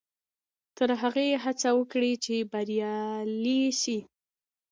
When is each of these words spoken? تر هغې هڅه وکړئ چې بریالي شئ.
تر 0.77 0.89
هغې 1.01 1.27
هڅه 1.43 1.69
وکړئ 1.79 2.13
چې 2.25 2.35
بریالي 2.51 3.63
شئ. 3.81 3.99